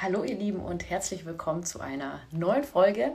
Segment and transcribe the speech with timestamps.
[0.00, 3.14] Hallo ihr Lieben und herzlich willkommen zu einer neuen Folge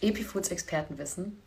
[0.00, 1.40] Epifoods Expertenwissen.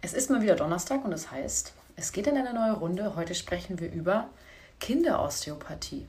[0.00, 3.14] Es ist mal wieder Donnerstag und das heißt, es geht in eine neue Runde.
[3.14, 4.30] Heute sprechen wir über
[4.80, 6.06] Kinderosteopathie.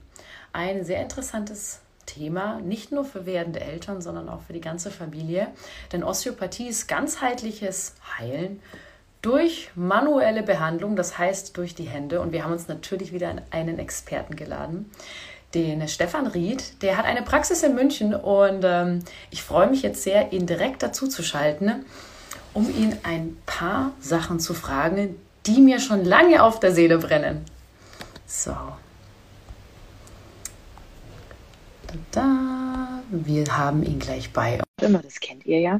[0.54, 5.50] Ein sehr interessantes Thema, nicht nur für werdende Eltern, sondern auch für die ganze Familie.
[5.92, 8.62] Denn Osteopathie ist ganzheitliches Heilen
[9.22, 12.22] durch manuelle Behandlung, das heißt durch die Hände.
[12.22, 14.90] Und wir haben uns natürlich wieder einen Experten geladen
[15.54, 16.82] den Stefan Ried.
[16.82, 19.00] Der hat eine Praxis in München und ähm,
[19.32, 21.86] ich freue mich jetzt sehr, ihn direkt dazu zu schalten,
[22.54, 27.46] um ihn ein paar Sachen zu fragen, die mir schon lange auf der Seele brennen.
[28.26, 28.56] So.
[32.12, 34.60] Da, wir haben ihn gleich bei.
[34.82, 35.80] Immer, das kennt ihr ja.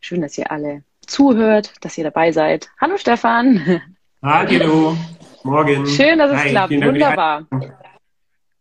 [0.00, 2.68] Schön, dass ihr alle zuhört, dass ihr dabei seid.
[2.80, 3.80] Hallo Stefan.
[4.22, 4.96] Hallo.
[5.42, 5.86] Morgen.
[5.86, 6.72] Schön, dass es Hi, klappt.
[6.72, 7.46] Wunderbar.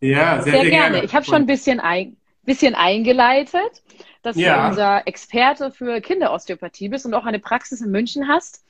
[0.04, 0.92] Ja, sehr, sehr, sehr gerne.
[0.92, 1.06] gerne.
[1.06, 3.84] Ich habe schon ein bisschen, ein, bisschen eingeleitet,
[4.22, 4.64] dass ja.
[4.64, 8.64] du unser Experte für Kinderosteopathie bist und auch eine Praxis in München hast.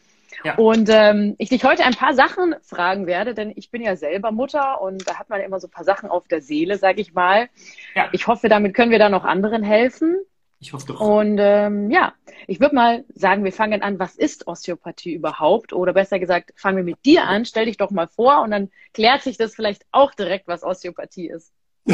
[0.44, 0.56] Ja.
[0.56, 4.32] Und ähm, ich dich heute ein paar Sachen fragen werde, denn ich bin ja selber
[4.32, 7.14] Mutter und da hat man immer so ein paar Sachen auf der Seele, sage ich
[7.14, 7.50] mal.
[7.96, 8.10] Ja.
[8.12, 10.18] Ich hoffe, damit können wir da noch anderen helfen.
[10.64, 11.02] Ich hoffe doch.
[11.02, 12.14] Und ähm, ja,
[12.48, 15.74] ich würde mal sagen, wir fangen an, was ist Osteopathie überhaupt?
[15.74, 18.70] Oder besser gesagt, fangen wir mit dir an, stell dich doch mal vor und dann
[18.94, 21.52] klärt sich das vielleicht auch direkt, was Osteopathie ist.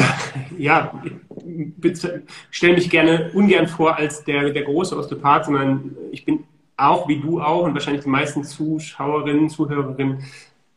[0.56, 1.02] Ja,
[2.50, 6.44] stell mich gerne ungern vor als der, der große Osteopath, sondern ich bin
[6.76, 10.22] auch wie du auch und wahrscheinlich die meisten Zuschauerinnen, Zuhörerinnen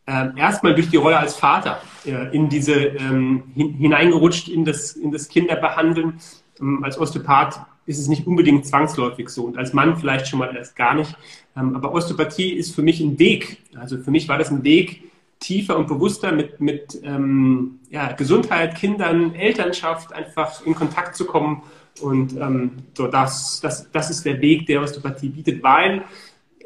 [0.07, 4.93] äh, erstmal durch die Rolle als Vater äh, in diese ähm, hin, hineingerutscht in das,
[4.93, 6.19] in das Kinderbehandeln.
[6.59, 10.55] Ähm, als Osteopath ist es nicht unbedingt zwangsläufig so und als Mann vielleicht schon mal
[10.55, 11.15] erst gar nicht.
[11.55, 13.57] Ähm, aber Osteopathie ist für mich ein Weg.
[13.75, 15.03] Also für mich war das ein Weg,
[15.39, 21.63] tiefer und bewusster mit, mit ähm, ja, Gesundheit, Kindern, Elternschaft einfach in Kontakt zu kommen.
[22.01, 26.03] Und ähm, so das, das, das ist der Weg, der Osteopathie bietet, weil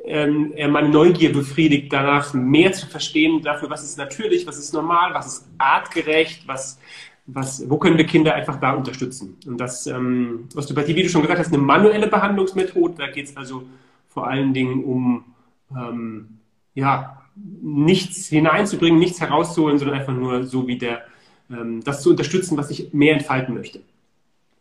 [0.05, 4.73] ähm, er meine Neugier befriedigt, danach mehr zu verstehen dafür, was ist natürlich, was ist
[4.73, 6.79] normal, was ist artgerecht, was,
[7.27, 9.37] was, wo können wir Kinder einfach da unterstützen?
[9.45, 12.95] Und das ähm, Osteopathie, wie du schon gesagt hast, eine manuelle Behandlungsmethode.
[12.97, 13.63] Da geht es also
[14.07, 15.25] vor allen Dingen um
[15.75, 16.39] ähm,
[16.73, 21.03] ja, nichts hineinzubringen, nichts herauszuholen, sondern einfach nur so wie der
[21.51, 23.81] ähm, das zu unterstützen, was ich mehr entfalten möchte.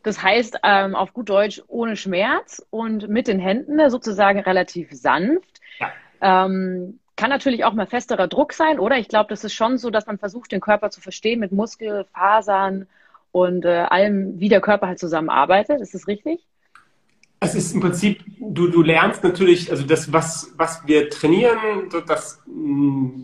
[0.03, 5.61] Das heißt, ähm, auf gut Deutsch ohne Schmerz und mit den Händen sozusagen relativ sanft.
[5.81, 6.47] Ja.
[6.47, 8.99] Ähm, kann natürlich auch mal festerer Druck sein, oder?
[8.99, 12.87] Ich glaube, das ist schon so, dass man versucht, den Körper zu verstehen mit Muskelfasern
[13.33, 15.81] und äh, allem, wie der Körper halt zusammenarbeitet.
[15.81, 16.47] Ist das richtig?
[17.41, 22.41] Es ist im Prinzip, du, du lernst natürlich, also das, was, was wir trainieren, das,
[22.47, 23.23] mm,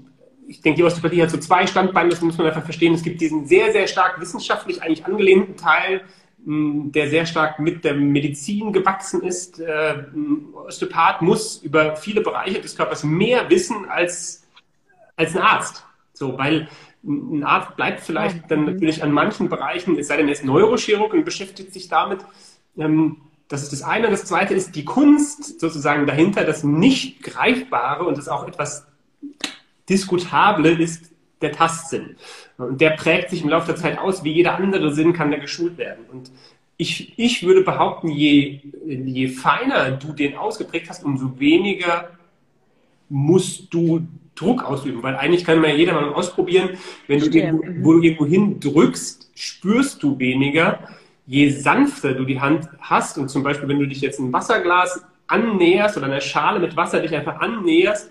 [0.49, 2.95] ich denke, die Osteopathie hat so zwei Standbeine, das muss man einfach verstehen.
[2.95, 6.03] Es gibt diesen sehr, sehr stark wissenschaftlich eigentlich angelehnten Teil,
[6.45, 9.61] der sehr stark mit der Medizin gewachsen ist.
[9.61, 14.45] Äh, ein Osteopath muss über viele Bereiche des Körpers mehr wissen als,
[15.17, 15.85] als ein Arzt.
[16.13, 16.69] So, weil
[17.05, 18.67] ein Arzt bleibt vielleicht dann mhm.
[18.67, 22.21] natürlich an manchen Bereichen, es sei denn, er ist Neurochirurg und beschäftigt sich damit.
[22.77, 24.11] Ähm, das ist das eine.
[24.11, 28.87] Das zweite ist die Kunst sozusagen dahinter, das nicht greifbare und das auch etwas
[29.89, 31.12] diskutable ist
[31.43, 32.17] der Tastsinn.
[32.59, 35.41] Und der prägt sich im Laufe der Zeit aus, wie jeder andere Sinn kann der
[35.41, 36.05] geschult werden.
[36.11, 36.31] Und
[36.77, 42.11] ich, ich würde behaupten, je, je feiner du den ausgeprägt hast, umso weniger
[43.09, 46.71] musst du Druck ausüben, weil eigentlich kann man ja jeder mal ausprobieren,
[47.07, 50.79] wenn du irgendwo, wo du irgendwo hin drückst, spürst du weniger.
[51.27, 55.05] Je sanfter du die Hand hast und zum Beispiel, wenn du dich jetzt ein Wasserglas
[55.27, 58.11] annäherst oder eine Schale mit Wasser dich einfach annäherst,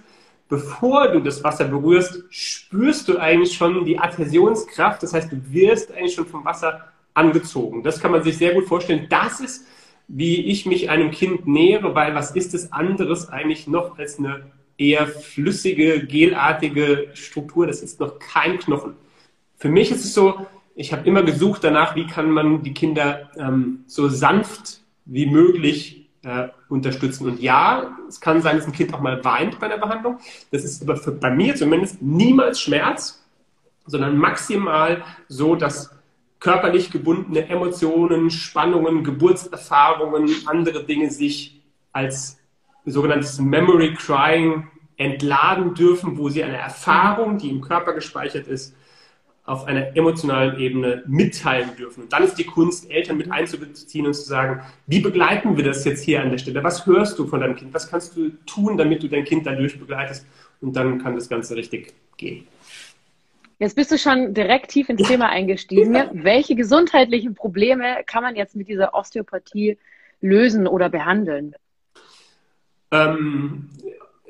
[0.51, 5.01] bevor du das Wasser berührst, spürst du eigentlich schon die Adhäsionskraft.
[5.01, 7.83] Das heißt, du wirst eigentlich schon vom Wasser angezogen.
[7.83, 9.07] Das kann man sich sehr gut vorstellen.
[9.09, 9.65] Das ist,
[10.09, 14.51] wie ich mich einem Kind nähere, weil was ist es anderes eigentlich noch als eine
[14.77, 17.65] eher flüssige, gelartige Struktur?
[17.65, 18.95] Das ist noch kein Knochen.
[19.55, 20.45] Für mich ist es so,
[20.75, 26.00] ich habe immer gesucht danach, wie kann man die Kinder ähm, so sanft wie möglich
[26.23, 27.27] äh, unterstützen.
[27.27, 30.19] Und ja, es kann sein, dass ein Kind auch mal weint bei der Behandlung.
[30.51, 33.23] Das ist aber für, bei mir zumindest niemals Schmerz,
[33.85, 35.91] sondern maximal so, dass
[36.39, 42.39] körperlich gebundene Emotionen, Spannungen, Geburtserfahrungen, andere Dinge sich als
[42.85, 44.67] sogenanntes Memory Crying
[44.97, 48.75] entladen dürfen, wo sie eine Erfahrung, die im Körper gespeichert ist,
[49.43, 52.03] auf einer emotionalen Ebene mitteilen dürfen.
[52.03, 55.83] Und dann ist die Kunst, Eltern mit einzubeziehen und zu sagen, wie begleiten wir das
[55.83, 56.63] jetzt hier an der Stelle?
[56.63, 57.73] Was hörst du von deinem Kind?
[57.73, 60.25] Was kannst du tun, damit du dein Kind dadurch begleitest?
[60.61, 62.47] Und dann kann das Ganze richtig gehen.
[63.57, 65.93] Jetzt bist du schon direkt tief ins Thema eingestiegen.
[65.93, 66.09] Ja.
[66.13, 69.77] Welche gesundheitlichen Probleme kann man jetzt mit dieser Osteopathie
[70.19, 71.55] lösen oder behandeln?
[72.91, 73.69] Ähm,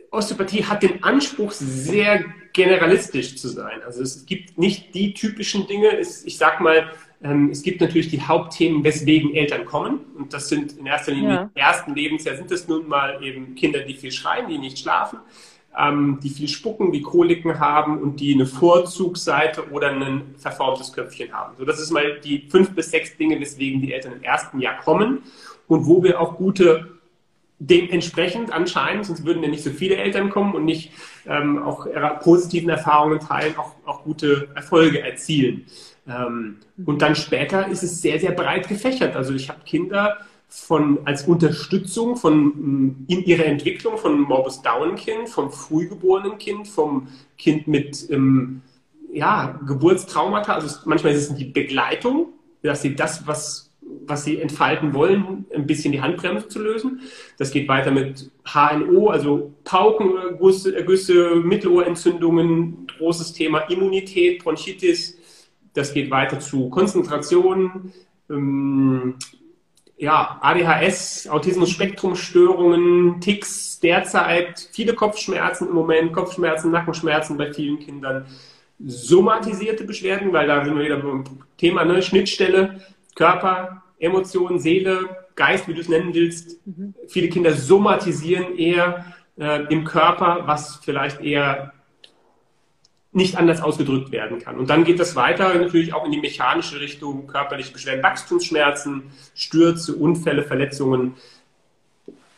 [0.10, 3.81] Osteopathie hat den Anspruch, sehr generalistisch zu sein.
[3.86, 5.98] Also es gibt nicht die typischen Dinge.
[5.98, 6.92] Es, ich sag mal,
[7.24, 10.00] ähm, es gibt natürlich die Hauptthemen, weswegen Eltern kommen.
[10.18, 11.42] Und das sind in erster Linie ja.
[11.44, 15.19] im ersten Lebensjahr sind es nun mal eben Kinder, die viel schreien, die nicht schlafen,
[15.77, 21.31] ähm, die viel spucken, die Koliken haben und die eine Vorzugsseite oder ein verformtes Köpfchen
[21.31, 21.56] haben.
[21.57, 24.80] So, das ist mal die fünf bis sechs Dinge, weswegen die Eltern im ersten Jahr
[24.80, 25.24] kommen
[25.68, 27.00] und wo wir auch gute
[27.62, 30.92] dementsprechend anscheinend, sonst würden ja nicht so viele Eltern kommen und nicht
[31.28, 35.66] ähm, auch ihre positiven Erfahrungen teilen, auch, auch gute Erfolge erzielen.
[36.08, 39.16] Ähm, und dann später ist es sehr, sehr breit gefächert.
[39.16, 40.18] Also ich habe Kinder
[40.48, 47.08] von, als Unterstützung von, mm, in ihrer Entwicklung von Morbus Down-Kind, vom frühgeborenen Kind, vom
[47.38, 48.63] Kind mit ähm,
[49.13, 50.56] ja, Geburtstraumata.
[50.56, 52.30] Also manchmal ist es die Begleitung,
[52.63, 53.71] dass sie das, was
[54.06, 57.01] was sie entfalten wollen, ein bisschen die Handbremse zu lösen.
[57.38, 65.18] Das geht weiter mit HNO, also Paukenergüsse, Mittelohrentzündungen, großes Thema Immunität, Bronchitis.
[65.74, 67.94] Das geht weiter zu Konzentration,
[68.30, 69.15] ähm,
[69.98, 78.25] ja, ADHS, Autismus-Spektrum-Störungen, Ticks, derzeit viele Kopfschmerzen im Moment, Kopfschmerzen, Nackenschmerzen bei vielen Kindern,
[78.83, 81.24] somatisierte Beschwerden, weil da sind wir wieder beim
[81.57, 82.81] Thema ne, Schnittstelle,
[83.15, 86.65] Körper, Emotionen, Seele, Geist, wie du es nennen willst.
[86.65, 86.94] Mhm.
[87.07, 89.06] Viele Kinder somatisieren eher
[89.39, 91.74] äh, im Körper, was vielleicht eher
[93.13, 94.57] nicht anders ausgedrückt werden kann.
[94.57, 99.03] Und dann geht das weiter natürlich auch in die mechanische Richtung, körperliche Beschwerden, Wachstumsschmerzen,
[99.36, 101.15] Stürze, Unfälle, Verletzungen.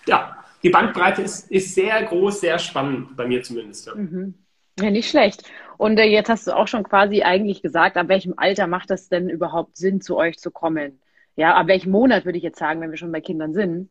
[0.07, 3.87] Ja, die Bandbreite ist, ist sehr groß, sehr spannend, bei mir zumindest.
[3.87, 3.95] Ja.
[3.95, 4.33] Mhm.
[4.79, 5.43] Ja, nicht schlecht.
[5.77, 9.09] Und äh, jetzt hast du auch schon quasi eigentlich gesagt, ab welchem Alter macht das
[9.09, 10.99] denn überhaupt Sinn, zu euch zu kommen?
[11.35, 13.89] Ja, ab welchem Monat würde ich jetzt sagen, wenn wir schon bei Kindern sind?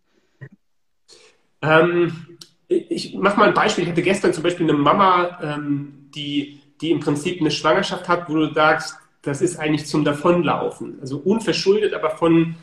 [1.61, 3.85] Ähm, ich mache mal ein Beispiel.
[3.85, 8.29] Ich hatte gestern zum Beispiel eine Mama, ähm, die die im Prinzip eine Schwangerschaft hat,
[8.29, 10.99] wo du sagst, das ist eigentlich zum Davonlaufen.
[11.01, 12.57] Also unverschuldet, aber von,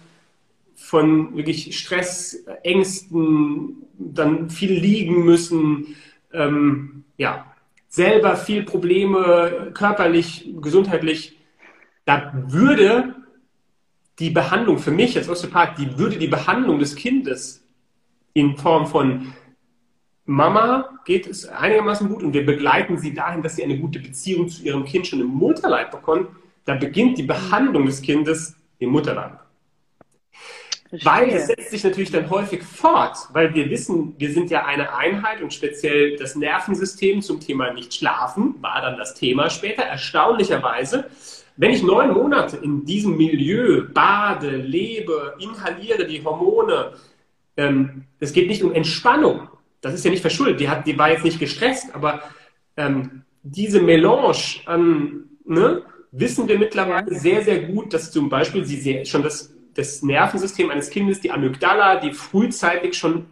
[0.76, 5.96] von wirklich Stress, Ängsten, dann viel liegen müssen,
[6.34, 7.46] ähm, ja,
[7.88, 11.38] selber viel Probleme, körperlich, gesundheitlich.
[12.06, 13.16] Da würde
[14.20, 17.64] die Behandlung für mich als Osteopath, die würde die Behandlung des Kindes
[18.34, 19.34] in Form von
[20.26, 24.48] Mama geht es einigermaßen gut und wir begleiten sie dahin, dass sie eine gute Beziehung
[24.48, 26.30] zu ihrem Kind schon im Mutterleib bekommt,
[26.66, 29.40] da beginnt die Behandlung des Kindes im Mutterleib.
[31.04, 34.96] Weil es setzt sich natürlich dann häufig fort, weil wir wissen, wir sind ja eine
[34.96, 39.84] Einheit und speziell das Nervensystem zum Thema nicht schlafen war dann das Thema später.
[39.84, 41.10] Erstaunlicherweise,
[41.60, 46.94] wenn ich neun Monate in diesem Milieu bade, lebe, inhaliere die Hormone,
[47.58, 49.50] ähm, es geht nicht um Entspannung,
[49.82, 52.24] das ist ja nicht verschuldet, die, hat, die war jetzt nicht gestresst, aber
[52.78, 55.84] ähm, diese Melange an, ne,
[56.14, 60.70] wissen wir mittlerweile sehr, sehr gut, dass zum Beispiel sie sehr, schon das, das Nervensystem
[60.70, 63.26] eines Kindes, die Amygdala, die frühzeitig schon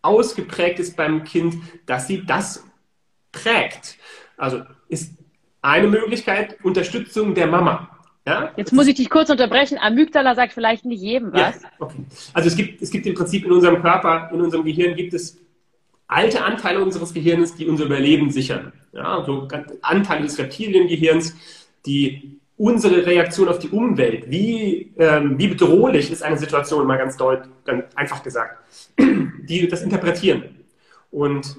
[0.00, 2.64] ausgeprägt ist beim Kind, dass sie das
[3.30, 3.98] prägt.
[4.38, 5.17] Also ist
[5.62, 7.88] eine Möglichkeit Unterstützung der Mama.
[8.26, 8.52] Ja?
[8.56, 9.78] Jetzt muss ich dich kurz unterbrechen.
[9.78, 11.62] Amygdala sagt vielleicht nicht jedem was.
[11.62, 12.04] Ja, okay.
[12.34, 15.38] Also es gibt, es gibt im Prinzip in unserem Körper, in unserem Gehirn gibt es
[16.06, 18.72] alte Anteile unseres Gehirns, die unser Überleben sichern.
[18.92, 19.48] Ja, so
[19.82, 21.34] Anteile des Reptiliengehirns,
[21.86, 27.16] die unsere Reaktion auf die Umwelt, wie, ähm, wie bedrohlich ist eine Situation, mal ganz
[27.16, 28.58] deutlich, ganz einfach gesagt,
[28.98, 30.42] die das interpretieren.
[31.10, 31.56] Und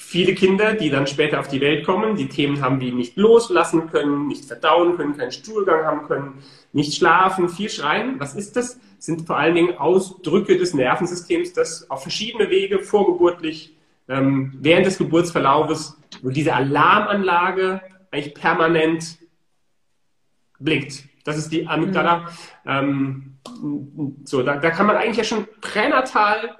[0.00, 3.90] viele Kinder, die dann später auf die Welt kommen, die Themen haben wie nicht loslassen
[3.90, 6.42] können, nicht verdauen können, keinen Stuhlgang haben können,
[6.72, 8.18] nicht schlafen, viel schreien.
[8.18, 8.80] Was ist das?
[8.98, 13.76] Sind vor allen Dingen Ausdrücke des Nervensystems, das auf verschiedene Wege vorgeburtlich
[14.08, 19.18] ähm, während des Geburtsverlaufes, wo diese Alarmanlage eigentlich permanent
[20.58, 21.04] blinkt.
[21.24, 22.30] Das ist die Amygdala.
[22.64, 23.36] Mhm.
[23.54, 26.56] Ähm, so, da, da kann man eigentlich ja schon pränatal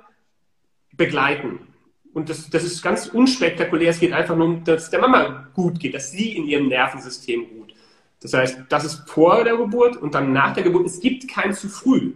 [0.92, 1.69] begleiten.
[2.12, 3.90] Und das, das ist ganz unspektakulär.
[3.90, 7.48] Es geht einfach nur um, dass der Mama gut geht, dass sie in ihrem Nervensystem
[7.48, 7.74] gut.
[8.20, 10.86] Das heißt, das ist vor der Geburt und dann nach der Geburt.
[10.86, 12.12] Es gibt kein zu früh.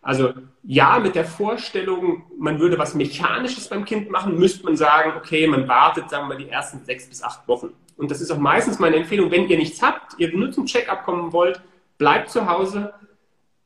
[0.00, 0.34] Also
[0.64, 5.46] ja, mit der Vorstellung, man würde was Mechanisches beim Kind machen, müsste man sagen, okay,
[5.46, 7.70] man wartet, sagen wir mal, die ersten sechs bis acht Wochen.
[7.96, 11.04] Und das ist auch meistens meine Empfehlung, wenn ihr nichts habt, ihr nur zum Check-up
[11.04, 11.62] kommen wollt,
[11.98, 12.92] bleibt zu Hause,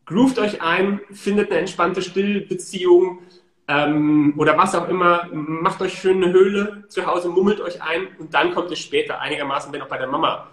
[0.04, 3.20] groovt euch ein, findet eine entspannte Stillbeziehung
[3.68, 8.08] ähm, oder was auch immer, macht euch schön eine Höhle zu Hause, mummelt euch ein
[8.18, 10.48] und dann kommt es später einigermaßen, wenn auch bei der Mama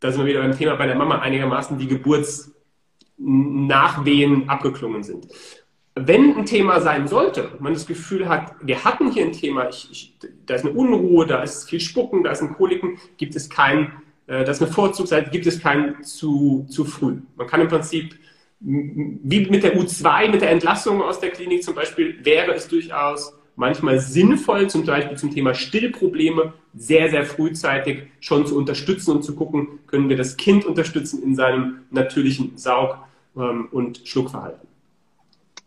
[0.00, 5.26] da sind wir wieder beim Thema bei der Mama einigermaßen die Geburtsnachwehen abgeklungen sind.
[5.94, 9.90] Wenn ein Thema sein sollte, man das Gefühl hat, wir hatten hier ein Thema, ich,
[9.90, 13.48] ich, da ist eine Unruhe, da ist viel Spucken, da ist ein Koliken, gibt es
[13.48, 13.92] kein,
[14.26, 17.22] äh, das ist eine Vorzugsseite, gibt es kein zu, zu früh.
[17.36, 18.14] Man kann im Prinzip,
[18.60, 23.34] wie mit der U2, mit der Entlassung aus der Klinik zum Beispiel, wäre es durchaus
[23.54, 29.34] manchmal sinnvoll, zum Beispiel zum Thema Stillprobleme, sehr, sehr frühzeitig schon zu unterstützen und zu
[29.34, 32.98] gucken, können wir das Kind unterstützen in seinem natürlichen Saug-
[33.36, 34.68] ähm, und Schluckverhalten.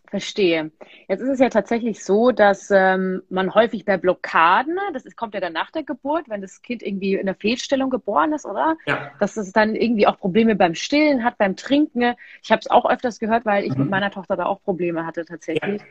[0.09, 0.71] Verstehe.
[1.07, 5.35] Jetzt ist es ja tatsächlich so, dass ähm, man häufig bei Blockaden, das ist, kommt
[5.35, 8.75] ja dann nach der Geburt, wenn das Kind irgendwie in der Fehlstellung geboren ist, oder?
[8.87, 9.11] Ja.
[9.19, 12.15] Dass es dann irgendwie auch Probleme beim Stillen hat, beim Trinken.
[12.41, 13.83] Ich habe es auch öfters gehört, weil ich mhm.
[13.83, 15.81] mit meiner Tochter da auch Probleme hatte tatsächlich.
[15.81, 15.87] Ja.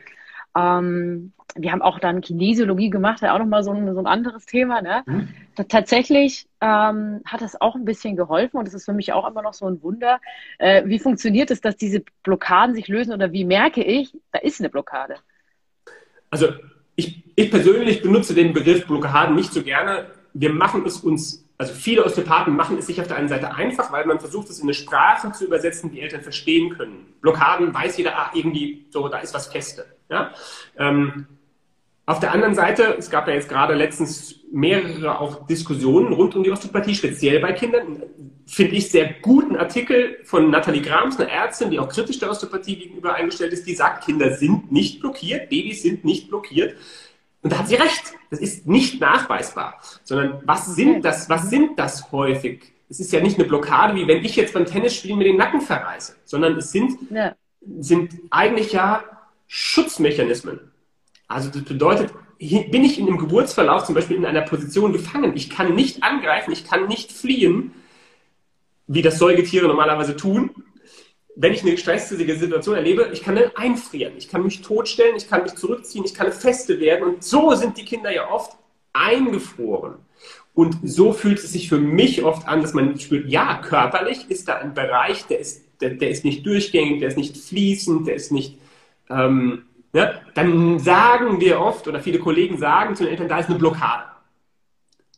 [0.57, 4.45] Ähm, wir haben auch dann Kinesiologie gemacht, ja auch nochmal so ein, so ein anderes
[4.45, 4.81] Thema.
[4.81, 5.03] Ne?
[5.05, 5.29] Mhm.
[5.67, 9.41] Tatsächlich ähm, hat es auch ein bisschen geholfen und es ist für mich auch immer
[9.41, 10.19] noch so ein Wunder.
[10.57, 14.59] Äh, wie funktioniert es, dass diese Blockaden sich lösen oder wie merke ich, da ist
[14.59, 15.15] eine Blockade?
[16.29, 16.49] Also
[16.95, 20.07] ich, ich persönlich benutze den Begriff Blockaden nicht so gerne.
[20.33, 23.91] Wir machen es uns also viele Osteopathen machen es sich auf der einen Seite einfach,
[23.91, 27.13] weil man versucht, es in eine Sprache zu übersetzen, die Eltern verstehen können.
[27.19, 29.85] Blockaden weiß jeder, ah, irgendwie so, da ist was Feste.
[30.09, 30.33] Ja?
[30.77, 31.27] Ähm,
[32.09, 36.43] auf der anderen Seite, es gab ja jetzt gerade letztens mehrere auch Diskussionen rund um
[36.43, 38.01] die Osteopathie, speziell bei Kindern.
[38.47, 42.77] Finde ich sehr guten Artikel von Nathalie Grams, eine Ärztin, die auch kritisch der Osteopathie
[42.77, 46.75] gegenüber eingestellt ist, die sagt, Kinder sind nicht blockiert, Babys sind nicht blockiert.
[47.43, 48.13] Und da hat sie recht.
[48.31, 52.73] Das ist nicht nachweisbar, sondern was sind das, was sind das häufig?
[52.89, 55.61] Es ist ja nicht eine Blockade, wie wenn ich jetzt beim Tennisspielen mir den Nacken
[55.61, 57.35] verreiße, sondern es sind, ja.
[57.61, 59.03] sind eigentlich ja
[59.51, 60.59] Schutzmechanismen.
[61.27, 65.35] Also das bedeutet, bin ich in einem Geburtsverlauf zum Beispiel in einer Position gefangen.
[65.35, 67.73] Ich kann nicht angreifen, ich kann nicht fliehen,
[68.85, 70.51] wie das Säugetiere normalerweise tun.
[71.35, 75.27] Wenn ich eine stressige Situation erlebe, ich kann dann einfrieren, ich kann mich totstellen, ich
[75.27, 77.15] kann mich zurückziehen, ich kann feste werden.
[77.15, 78.55] Und so sind die Kinder ja oft
[78.93, 79.95] eingefroren.
[80.53, 84.47] Und so fühlt es sich für mich oft an, dass man spürt, ja, körperlich ist
[84.47, 88.15] da ein Bereich, der ist, der, der ist nicht durchgängig, der ist nicht fließend, der
[88.15, 88.59] ist nicht
[89.09, 93.49] ähm, ne, dann sagen wir oft, oder viele Kollegen sagen zu den Eltern, da ist
[93.49, 94.03] eine Blockade.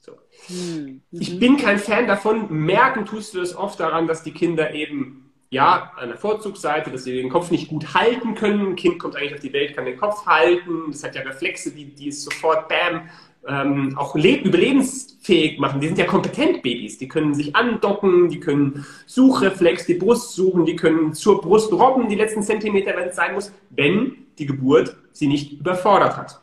[0.02, 0.14] So.
[0.50, 1.02] Mhm.
[1.12, 2.52] Ich bin kein Fan davon.
[2.66, 7.04] Merken tust du das oft daran, dass die Kinder eben ja, an der Vorzugsseite, dass
[7.04, 8.68] sie den Kopf nicht gut halten können.
[8.68, 10.92] Ein Kind kommt eigentlich auf die Welt, kann den Kopf halten.
[10.92, 13.10] Das hat ja Reflexe, die, die es sofort, bam,
[13.48, 15.82] ähm, auch überlebensfähig machen.
[15.82, 16.98] Die sind ja kompetent Babys.
[16.98, 22.08] Die können sich andocken, die können Suchreflex, die Brust suchen, die können zur Brust robben,
[22.08, 26.42] die letzten Zentimeter, wenn es sein muss, wenn die Geburt sie nicht überfordert hat.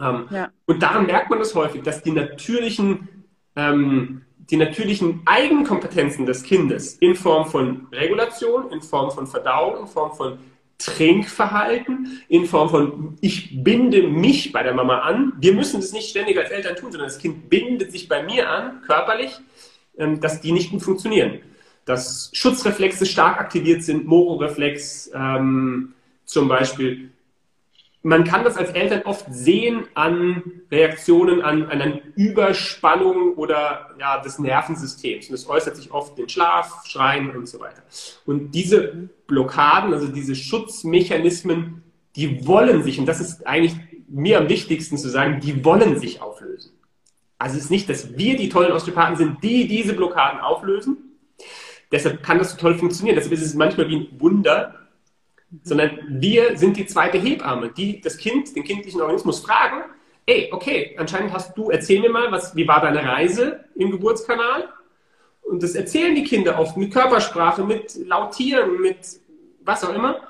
[0.00, 0.50] Ähm, ja.
[0.66, 3.08] Und daran merkt man das häufig, dass die natürlichen,
[3.56, 9.86] ähm, die natürlichen Eigenkompetenzen des Kindes in Form von Regulation, in Form von Verdauung, in
[9.86, 10.38] Form von
[10.84, 15.32] Trinkverhalten in Form von, ich binde mich bei der Mama an.
[15.40, 18.48] Wir müssen das nicht ständig als Eltern tun, sondern das Kind bindet sich bei mir
[18.48, 19.32] an, körperlich,
[19.98, 21.40] ähm, dass die nicht gut funktionieren.
[21.84, 27.10] Dass Schutzreflexe stark aktiviert sind, Mororeflex ähm, zum Beispiel,
[28.02, 34.20] man kann das als Eltern oft sehen an Reaktionen, an, an einer Überspannung oder ja,
[34.20, 35.26] des Nervensystems.
[35.26, 37.82] Und das äußert sich oft in Schlaf, Schreien und so weiter.
[38.26, 41.82] Und diese Blockaden, also diese Schutzmechanismen,
[42.16, 43.76] die wollen sich, und das ist eigentlich
[44.08, 46.72] mir am wichtigsten zu sagen, die wollen sich auflösen.
[47.38, 50.96] Also es ist nicht, dass wir die tollen Osteopathen sind, die diese Blockaden auflösen.
[51.90, 53.16] Deshalb kann das so toll funktionieren.
[53.16, 54.81] Deshalb ist es manchmal wie ein Wunder,
[55.62, 59.84] sondern wir sind die zweite Hebamme, die das Kind, den kindlichen Organismus fragen,
[60.26, 64.68] ey, okay, anscheinend hast du, erzähl mir mal, was, wie war deine Reise im Geburtskanal?
[65.42, 68.98] Und das erzählen die Kinder oft mit Körpersprache, mit Lautieren, mit
[69.64, 70.20] was auch immer.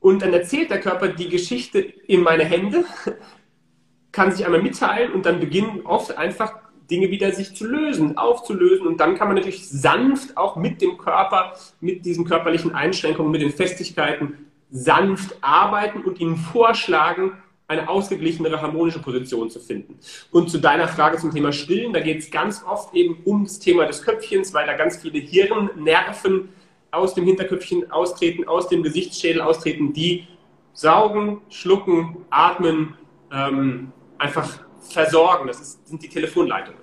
[0.00, 2.84] Und dann erzählt der Körper die Geschichte in meine Hände,
[4.12, 6.58] kann sich einmal mitteilen und dann beginnen oft einfach
[6.92, 8.86] Dinge wieder sich zu lösen, aufzulösen.
[8.86, 13.40] Und dann kann man natürlich sanft auch mit dem Körper, mit diesen körperlichen Einschränkungen, mit
[13.40, 17.32] den Festigkeiten sanft arbeiten und ihnen vorschlagen,
[17.68, 19.98] eine ausgeglichenere, harmonische Position zu finden.
[20.30, 23.58] Und zu deiner Frage zum Thema Stillen, da geht es ganz oft eben um das
[23.58, 26.50] Thema des Köpfchens, weil da ganz viele Hirnnerven
[26.90, 30.26] aus dem Hinterköpfchen austreten, aus dem Gesichtsschädel austreten, die
[30.74, 32.94] saugen, schlucken, atmen,
[33.32, 35.46] ähm, einfach versorgen.
[35.46, 36.81] Das ist, sind die Telefonleitungen.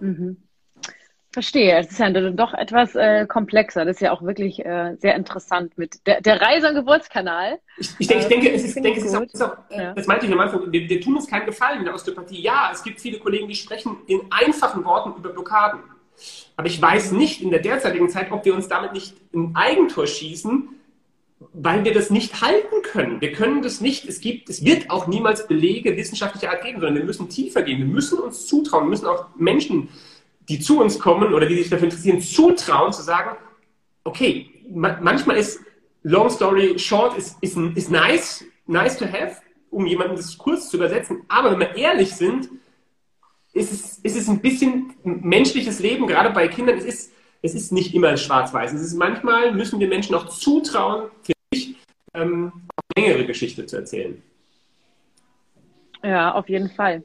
[0.00, 0.36] Mhm.
[1.32, 1.78] Verstehe.
[1.78, 3.84] Es ist ja doch etwas äh, komplexer.
[3.84, 7.60] Das ist ja auch wirklich äh, sehr interessant mit der, der Reise am Geburtskanal.
[7.78, 9.94] Ich, ich, denke, ich denke, es ist, denke, es ist auch, ist auch ja.
[9.94, 12.42] das meinte ich am Anfang, wir, wir, tun uns keinen Gefallen in der Osteopathie.
[12.42, 15.78] Ja, es gibt viele Kollegen, die sprechen in einfachen Worten über Blockaden.
[16.56, 20.08] Aber ich weiß nicht in der derzeitigen Zeit, ob wir uns damit nicht ein Eigentor
[20.08, 20.79] schießen,
[21.52, 23.20] weil wir das nicht halten können.
[23.20, 26.96] Wir können das nicht, es gibt, es wird auch niemals Belege wissenschaftlicher Art geben, sondern
[26.96, 27.78] wir müssen tiefer gehen.
[27.78, 29.88] Wir müssen uns zutrauen, wir müssen auch Menschen,
[30.48, 33.36] die zu uns kommen oder die sich dafür interessieren, zutrauen zu sagen,
[34.04, 35.60] okay, manchmal ist
[36.02, 39.36] long story short ist, ist, ist nice, nice to have,
[39.70, 42.48] um jemanden das kurz zu übersetzen, aber wenn wir ehrlich sind,
[43.52, 47.72] ist es, ist es ein bisschen menschliches Leben, gerade bei Kindern, es ist, es ist
[47.72, 48.72] nicht immer schwarz-weiß.
[48.72, 51.76] Es ist manchmal müssen wir Menschen auch zutrauen, für dich
[52.14, 52.52] ähm,
[52.94, 54.22] eine längere Geschichte zu erzählen.
[56.02, 57.02] Ja, auf jeden Fall.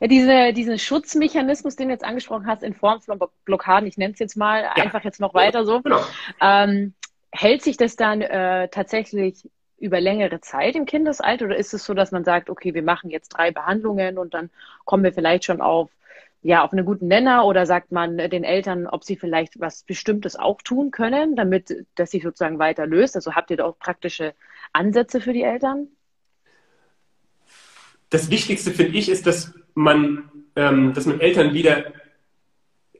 [0.00, 4.12] Ja, diese, diesen Schutzmechanismus, den du jetzt angesprochen hast, in Form von Blockaden, ich nenne
[4.12, 4.72] es jetzt mal ja.
[4.72, 6.00] einfach jetzt noch weiter so, genau.
[6.40, 6.94] ähm,
[7.32, 11.94] hält sich das dann äh, tatsächlich über längere Zeit im Kindesalter oder ist es so,
[11.94, 14.50] dass man sagt, okay, wir machen jetzt drei Behandlungen und dann
[14.84, 15.90] kommen wir vielleicht schon auf
[16.42, 20.36] ja, auf einen guten Nenner oder sagt man den Eltern, ob sie vielleicht was Bestimmtes
[20.36, 23.16] auch tun können, damit das sich sozusagen weiter löst?
[23.16, 24.34] Also habt ihr da auch praktische
[24.72, 25.88] Ansätze für die Eltern?
[28.10, 31.92] Das Wichtigste finde ich ist, dass man, ähm, dass man Eltern wieder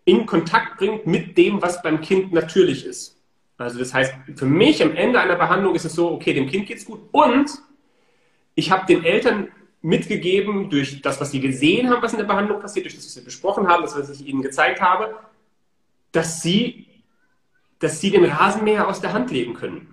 [0.05, 3.17] in Kontakt bringt mit dem, was beim Kind natürlich ist.
[3.59, 6.67] Also das heißt, für mich am Ende einer Behandlung ist es so, okay, dem Kind
[6.67, 7.51] geht es gut und
[8.55, 9.49] ich habe den Eltern
[9.83, 13.17] mitgegeben durch das, was sie gesehen haben, was in der Behandlung passiert, durch das, was
[13.17, 15.15] wir besprochen haben, das, was ich ihnen gezeigt habe,
[16.13, 16.87] dass sie,
[17.79, 19.93] dass sie den Rasenmäher aus der Hand legen können.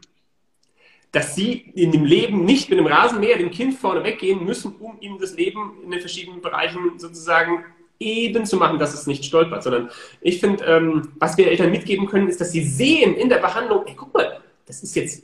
[1.11, 4.99] Dass sie in dem Leben nicht mit dem Rasenmäher dem Kind vorne weggehen müssen, um
[4.99, 7.63] ihm das Leben in den verschiedenen Bereichen sozusagen
[7.99, 9.89] eben zu machen, dass es nicht stolpert, sondern
[10.21, 13.85] ich finde, ähm, was wir Eltern mitgeben können, ist, dass sie sehen in der Behandlung,
[13.85, 15.23] ey, guck mal, das ist jetzt,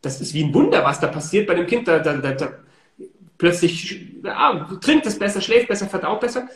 [0.00, 2.58] das ist wie ein Wunder, was da passiert bei dem Kind, da, da, da,
[3.38, 6.48] plötzlich ja, trinkt es besser, schläft besser, verdaut besser.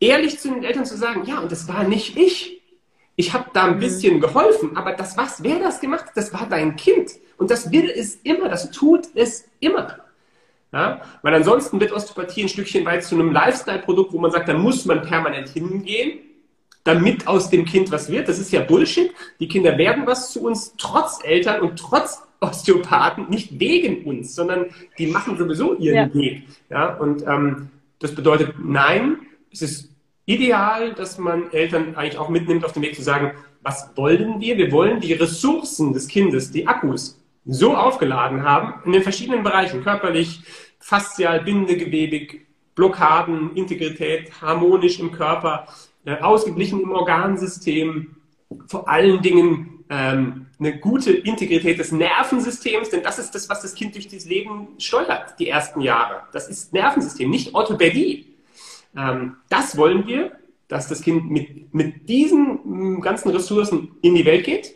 [0.00, 2.62] Ehrlich zu den Eltern zu sagen, ja, und das war nicht ich.
[3.16, 3.80] Ich habe da ein mhm.
[3.80, 7.12] bisschen geholfen, aber das was, wer das gemacht hat, das war dein Kind.
[7.38, 9.98] Und das will es immer, das tut es immer.
[10.72, 11.00] Ja?
[11.22, 14.84] Weil ansonsten wird Osteopathie ein Stückchen weit zu einem Lifestyle-Produkt, wo man sagt, da muss
[14.84, 16.20] man permanent hingehen,
[16.84, 18.28] damit aus dem Kind was wird.
[18.28, 19.12] Das ist ja Bullshit.
[19.40, 24.66] Die Kinder werden was zu uns, trotz Eltern und trotz Osteopathen, nicht wegen uns, sondern
[24.98, 26.14] die machen sowieso ihren ja.
[26.14, 26.42] Weg.
[26.68, 29.18] Ja, und ähm, das bedeutet, nein,
[29.50, 29.90] es ist
[30.26, 34.58] ideal, dass man Eltern eigentlich auch mitnimmt auf den Weg zu sagen, was wollen wir?
[34.58, 39.82] Wir wollen die Ressourcen des Kindes, die Akkus, so aufgeladen haben, in den verschiedenen Bereichen,
[39.82, 40.40] körperlich,
[40.78, 45.66] faszial, bindegewebig, Blockaden, Integrität, harmonisch im Körper,
[46.04, 48.16] äh, ausgeglichen im Organsystem,
[48.66, 53.74] vor allen Dingen ähm, eine gute Integrität des Nervensystems, denn das ist das, was das
[53.74, 56.22] Kind durch das Leben steuert, die ersten Jahre.
[56.32, 58.34] Das ist Nervensystem, nicht Orthopädie.
[58.96, 60.32] Ähm, das wollen wir,
[60.68, 64.74] dass das Kind mit, mit diesen mm, ganzen Ressourcen in die Welt geht.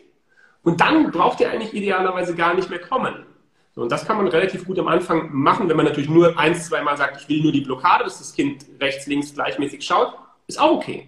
[0.63, 3.25] Und dann braucht er eigentlich idealerweise gar nicht mehr kommen.
[3.73, 6.55] So, und das kann man relativ gut am Anfang machen, wenn man natürlich nur ein,
[6.55, 10.13] zwei Mal sagt, ich will nur die Blockade, dass das Kind rechts, links gleichmäßig schaut,
[10.47, 11.07] ist auch okay.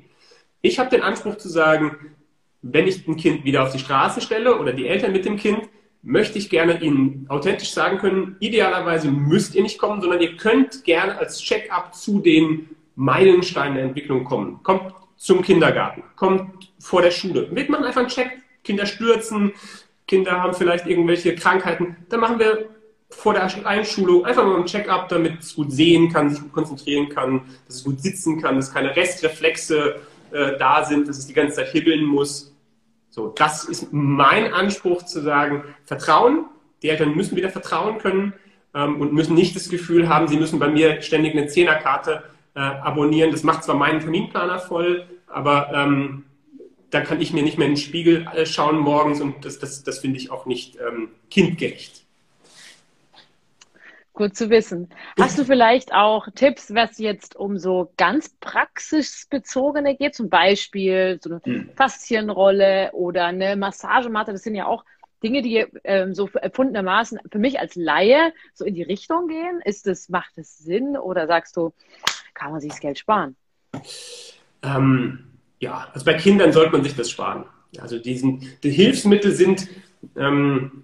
[0.62, 2.16] Ich habe den Anspruch zu sagen,
[2.64, 5.70] wenn ich ein Kind wieder auf die Straße stelle oder die Eltern mit dem Kind,
[6.02, 10.84] möchte ich gerne Ihnen authentisch sagen können, idealerweise müsst ihr nicht kommen, sondern ihr könnt
[10.84, 14.62] gerne als Check-up zu den Meilensteinen der Entwicklung kommen.
[14.64, 17.48] Kommt zum Kindergarten, kommt vor der Schule.
[17.52, 18.32] Wir machen einfach einen Check.
[18.64, 19.52] Kinder stürzen,
[20.08, 21.98] Kinder haben vielleicht irgendwelche Krankheiten.
[22.08, 22.70] Dann machen wir
[23.10, 27.10] vor der Einschulung einfach mal einen Check-up, damit es gut sehen kann, sich gut konzentrieren
[27.10, 30.00] kann, dass es gut sitzen kann, dass keine Restreflexe
[30.32, 32.53] äh, da sind, dass es die ganze Zeit hibbeln muss.
[33.14, 36.46] So, das ist mein Anspruch zu sagen, Vertrauen.
[36.82, 38.34] Die Eltern müssen wieder vertrauen können
[38.74, 42.24] ähm, und müssen nicht das Gefühl haben, sie müssen bei mir ständig eine Zehnerkarte
[42.56, 43.30] äh, abonnieren.
[43.30, 46.24] Das macht zwar meinen Terminplaner voll, aber ähm,
[46.90, 49.84] da kann ich mir nicht mehr in den Spiegel äh, schauen morgens und das, das,
[49.84, 52.03] das finde ich auch nicht ähm, kindgerecht.
[54.14, 54.90] Gut zu wissen.
[55.20, 61.32] Hast du vielleicht auch Tipps, was jetzt um so ganz praxisbezogene geht, zum Beispiel so
[61.32, 61.70] eine hm.
[61.76, 64.32] Faszienrolle oder eine Massagematte?
[64.32, 64.86] Das sind ja auch
[65.24, 69.62] Dinge, die ähm, so erfundenermaßen für mich als Laie so in die Richtung gehen.
[69.66, 71.74] Ist das, macht es Sinn oder sagst du,
[72.36, 73.36] kann man sich das Geld sparen?
[74.62, 75.26] Ähm,
[75.60, 77.46] ja, also bei Kindern sollte man sich das sparen.
[77.80, 79.68] Also diesen, die Hilfsmittel sind
[80.16, 80.84] ähm,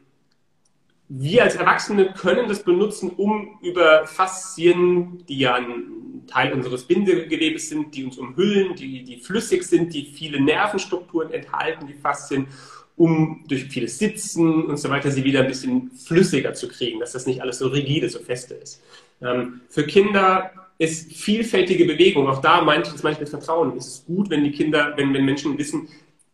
[1.09, 7.69] wir als Erwachsene können das benutzen, um über Faszien, die ja ein Teil unseres Bindegewebes
[7.69, 12.47] sind, die uns umhüllen, die, die flüssig sind, die viele Nervenstrukturen enthalten, die Faszien,
[12.95, 17.13] um durch vieles Sitzen und so weiter sie wieder ein bisschen flüssiger zu kriegen, dass
[17.13, 18.83] das nicht alles so rigide, so feste ist.
[19.21, 22.27] Ähm, für Kinder ist vielfältige Bewegung.
[22.27, 23.75] Auch da meinte ich das manchmal mit Vertrauen.
[23.77, 25.87] Es ist gut, wenn die Kinder, wenn, wenn Menschen wissen,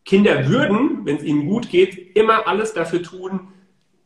[0.04, 3.48] Kinder würden, wenn es ihnen gut geht, immer alles dafür tun,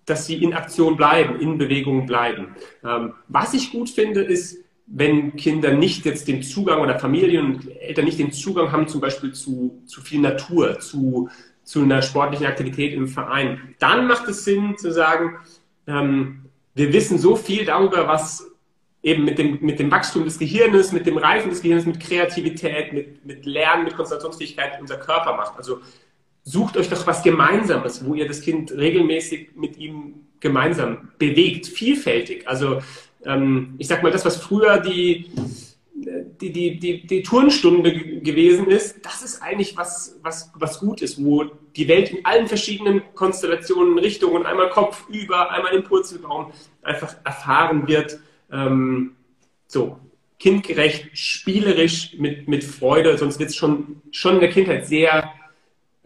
[0.09, 2.55] dass sie in Aktion bleiben, in Bewegung bleiben.
[2.83, 7.71] Ähm, was ich gut finde, ist, wenn Kinder nicht jetzt den Zugang oder Familien und
[7.79, 11.29] Eltern nicht den Zugang haben, zum Beispiel zu, zu viel Natur, zu,
[11.63, 15.37] zu einer sportlichen Aktivität im Verein, dann macht es Sinn zu sagen,
[15.85, 18.49] ähm, wir wissen so viel darüber, was
[19.03, 22.91] eben mit dem, mit dem Wachstum des Gehirnes, mit dem Reifen des Gehirns, mit Kreativität,
[22.91, 25.57] mit, mit Lernen, mit Konzentrationsfähigkeit unser Körper macht.
[25.57, 25.79] Also
[26.43, 32.47] sucht euch doch was Gemeinsames, wo ihr das Kind regelmäßig mit ihm gemeinsam bewegt, vielfältig.
[32.47, 32.79] Also
[33.25, 35.29] ähm, ich sag mal, das, was früher die,
[35.93, 41.23] die, die, die, die Turnstunde gewesen ist, das ist eigentlich was, was, was gut ist,
[41.23, 47.15] wo die Welt in allen verschiedenen Konstellationen, Richtungen, einmal Kopf über, einmal im Purzelbaum einfach
[47.25, 48.19] erfahren wird.
[48.51, 49.15] Ähm,
[49.67, 49.99] so,
[50.39, 55.31] kindgerecht, spielerisch, mit, mit Freude, sonst wird es schon, schon in der Kindheit sehr,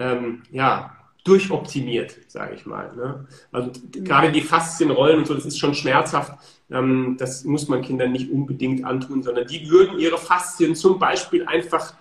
[0.03, 2.93] ähm, ja, durchoptimiert, sage ich mal.
[2.95, 3.25] Ne?
[3.51, 6.33] Also gerade die Faszienrollen und so, das ist schon schmerzhaft.
[6.69, 11.45] Ähm, das muss man Kindern nicht unbedingt antun, sondern die würden ihre Faszien zum Beispiel
[11.45, 11.93] einfach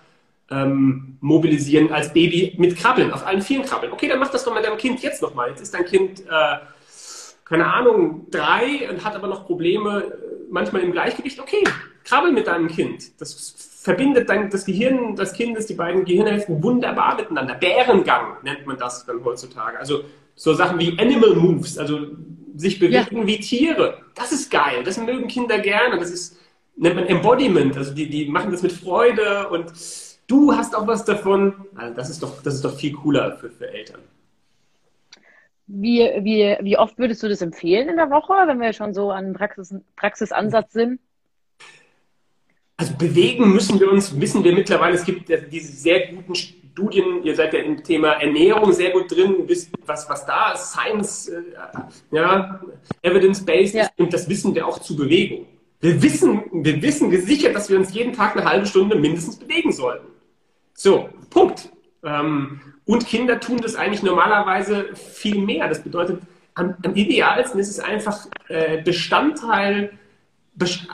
[0.49, 3.93] ähm, mobilisieren als Baby mit Krabbeln, auf allen vielen Krabbeln.
[3.93, 5.49] Okay, dann mach das doch mit deinem Kind jetzt nochmal.
[5.49, 6.57] Jetzt ist dein Kind, äh,
[7.45, 10.11] keine Ahnung, drei und hat aber noch Probleme, äh,
[10.51, 11.39] manchmal im Gleichgewicht.
[11.39, 11.63] Okay,
[12.03, 13.21] krabbel mit deinem Kind.
[13.21, 17.55] Das verbindet dann das Gehirn des Kindes, die beiden Gehirnhälften wunderbar miteinander.
[17.55, 19.77] Bärengang nennt man das dann heutzutage.
[19.77, 22.07] Also so Sachen wie Animal Moves, also
[22.55, 23.27] sich bewegen ja.
[23.27, 23.97] wie Tiere.
[24.15, 24.83] Das ist geil.
[24.85, 25.99] Das mögen Kinder gerne.
[25.99, 26.39] Das ist,
[26.77, 27.75] nennt man Embodiment.
[27.75, 29.73] Also die, die machen das mit Freude und
[30.27, 31.53] du hast auch was davon.
[31.75, 33.99] Also das ist doch, das ist doch viel cooler für, für Eltern.
[35.67, 39.11] Wie, wie, wie oft würdest du das empfehlen in der Woche, wenn wir schon so
[39.11, 41.01] an Praxis, Praxisansatz sind?
[42.77, 47.35] Also bewegen müssen wir uns, wissen wir mittlerweile, es gibt diese sehr guten Studien, ihr
[47.35, 51.43] seid ja im Thema Ernährung sehr gut drin, wisst, was, was da ist, Science, äh,
[52.11, 52.59] ja,
[53.03, 53.89] Evidence-Based ja.
[53.97, 55.45] und das wissen wir auch zu Bewegung.
[55.81, 59.71] Wir wissen, wir wissen gesichert, dass wir uns jeden Tag eine halbe Stunde mindestens bewegen
[59.71, 60.07] sollten.
[60.73, 61.69] So, Punkt.
[62.03, 65.67] Ähm, und Kinder tun das eigentlich normalerweise viel mehr.
[65.67, 66.21] Das bedeutet,
[66.55, 69.91] am, am idealsten ist es einfach äh, Bestandteil,
[70.55, 70.87] best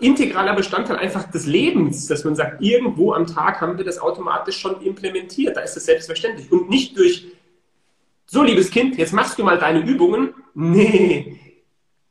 [0.00, 4.58] integraler Bestandteil einfach des Lebens, dass man sagt, irgendwo am Tag haben wir das automatisch
[4.58, 5.56] schon implementiert.
[5.56, 6.50] Da ist es selbstverständlich.
[6.52, 7.26] Und nicht durch,
[8.26, 10.34] so liebes Kind, jetzt machst du mal deine Übungen.
[10.54, 11.40] Nee,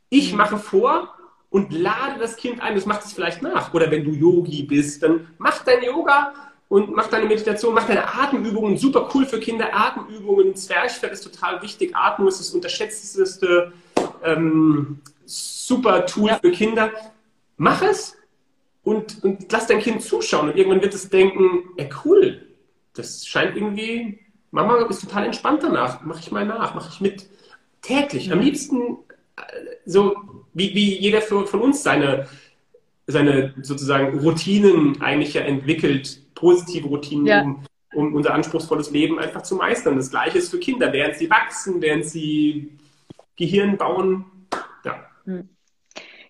[0.10, 1.14] ich mache vor
[1.50, 3.74] und lade das Kind ein, das macht es vielleicht nach.
[3.74, 6.34] Oder wenn du Yogi bist, dann mach dein Yoga
[6.70, 8.78] und mach deine Meditation, mach deine Atemübungen.
[8.78, 9.70] Super cool für Kinder.
[9.72, 11.96] Atemübungen, Zwerchfell ist total wichtig.
[11.96, 13.72] Atmung ist das unterschätzteste
[14.24, 16.40] ähm, super Tool ja.
[16.40, 16.92] für Kinder
[17.58, 18.16] mach es
[18.84, 20.50] und, und lass dein Kind zuschauen.
[20.50, 22.48] Und irgendwann wird es denken, ja cool,
[22.94, 24.20] das scheint irgendwie,
[24.52, 27.28] Mama ist total entspannt danach, mache ich mal nach, mache ich mit.
[27.82, 28.98] Täglich, am liebsten
[29.36, 29.42] äh,
[29.86, 30.16] so
[30.54, 32.28] wie, wie jeder von uns seine,
[33.06, 37.42] seine sozusagen Routinen eigentlich ja entwickelt, positive Routinen, ja.
[37.44, 39.98] um, um unser anspruchsvolles Leben einfach zu meistern.
[39.98, 42.72] Das gleiche ist für Kinder, während sie wachsen, während sie
[43.36, 44.26] Gehirn bauen.
[44.84, 45.06] Ja.
[45.26, 45.50] Hm.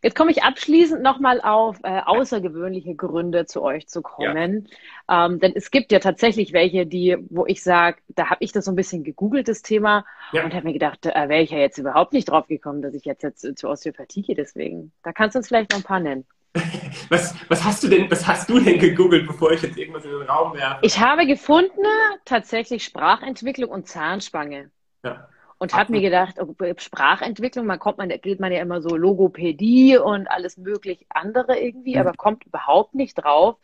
[0.02, 4.68] Jetzt komme ich abschließend nochmal auf äh, außergewöhnliche Gründe zu euch zu kommen.
[5.10, 5.26] Ja.
[5.26, 8.66] Ähm, denn es gibt ja tatsächlich welche, die, wo ich sage, da habe ich das
[8.66, 10.44] so ein bisschen gegoogelt, das Thema, ja.
[10.44, 13.06] und habe mir gedacht, da wäre ich ja jetzt überhaupt nicht drauf gekommen, dass ich
[13.06, 14.36] jetzt, jetzt zur Osteopathie gehe.
[14.36, 16.26] Deswegen, da kannst du uns vielleicht noch ein paar nennen.
[17.10, 20.12] Was, was hast du denn, was hast du denn gegoogelt, bevor ich jetzt irgendwas in
[20.12, 20.80] den Raum werfe?
[20.82, 21.86] Ich habe gefunden
[22.26, 24.72] tatsächlich Sprachentwicklung und Zahnspange.
[25.04, 25.30] Ja
[25.60, 29.98] und habe mir gedacht, oh, Sprachentwicklung, man kommt man, geht man ja immer so Logopädie
[29.98, 32.02] und alles möglich andere irgendwie, mhm.
[32.02, 33.58] aber kommt überhaupt nicht drauf,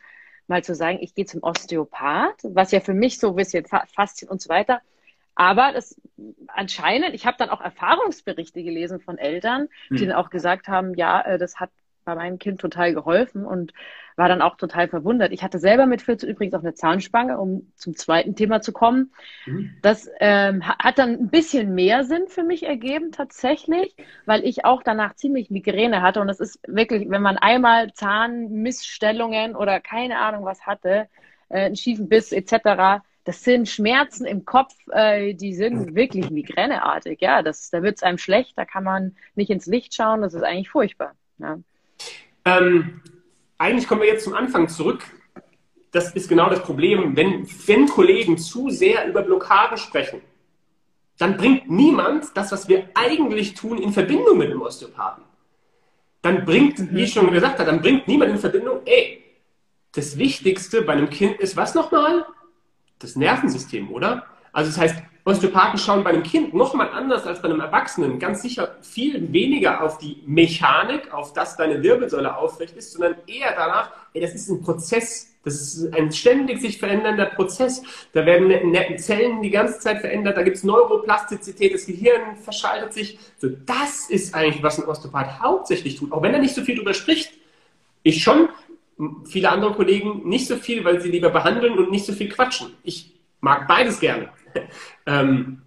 [0.46, 4.30] mal zu sagen, ich gehe zum Osteopath, was ja für mich so ein bisschen Faszien
[4.30, 4.80] und so weiter.
[5.36, 6.00] Aber das
[6.48, 10.08] anscheinend, ich habe dann auch Erfahrungsberichte gelesen von Eltern, die mhm.
[10.08, 11.70] dann auch gesagt haben, ja, äh, das hat
[12.04, 13.72] bei meinem Kind total geholfen und
[14.16, 15.32] war dann auch total verwundert.
[15.32, 19.12] Ich hatte selber mit 14 übrigens auch eine Zahnspange, um zum zweiten Thema zu kommen.
[19.46, 19.76] Mhm.
[19.82, 24.82] Das ähm, hat dann ein bisschen mehr Sinn für mich ergeben tatsächlich, weil ich auch
[24.82, 30.44] danach ziemlich Migräne hatte und das ist wirklich, wenn man einmal Zahnmissstellungen oder keine Ahnung
[30.44, 31.08] was hatte,
[31.48, 37.20] äh, einen schiefen Biss etc., das sind Schmerzen im Kopf, äh, die sind wirklich migräneartig.
[37.22, 40.34] Ja, das, da wird es einem schlecht, da kann man nicht ins Licht schauen, das
[40.34, 41.14] ist eigentlich furchtbar.
[41.38, 41.58] Ja.
[42.44, 43.00] Ähm,
[43.58, 45.02] eigentlich kommen wir jetzt zum Anfang zurück.
[45.92, 47.16] Das ist genau das Problem.
[47.16, 50.20] Wenn, wenn Kollegen zu sehr über Blockaden sprechen,
[51.18, 55.24] dann bringt niemand das, was wir eigentlich tun, in Verbindung mit dem Osteopathen.
[56.22, 59.22] dann bringt, wie ich schon gesagt habe, dann bringt niemand in Verbindung, ey,
[59.92, 62.26] das Wichtigste bei einem Kind ist was nochmal?
[62.98, 64.26] Das Nervensystem, oder?
[64.54, 68.42] Also das heißt, Osteopathen schauen bei einem Kind nochmal anders als bei einem Erwachsenen ganz
[68.42, 73.90] sicher viel weniger auf die Mechanik, auf das deine Wirbelsäule aufrecht ist, sondern eher danach,
[74.12, 77.82] ey, das ist ein Prozess, das ist ein ständig sich verändernder Prozess.
[78.12, 82.36] Da werden ne, ne, Zellen die ganze Zeit verändert, da gibt es Neuroplastizität, das Gehirn
[82.36, 83.18] verschaltet sich.
[83.38, 86.76] So, das ist eigentlich, was ein Osteopath hauptsächlich tut, auch wenn er nicht so viel
[86.76, 87.32] darüber spricht.
[88.02, 88.50] Ich schon,
[89.24, 92.74] viele andere Kollegen nicht so viel, weil sie lieber behandeln und nicht so viel quatschen.
[92.84, 93.14] Ich
[93.44, 94.30] mag beides gerne.
[95.06, 95.62] ähm,